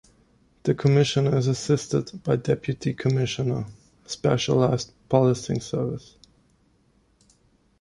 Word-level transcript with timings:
The 0.63 0.73
Commissioner 0.73 1.37
is 1.37 1.45
assisted 1.45 2.23
by 2.23 2.37
Deputy 2.37 2.95
Commissioner, 2.95 3.65
Specialized 4.07 4.93
Policing 5.09 5.59
Services. 5.61 6.17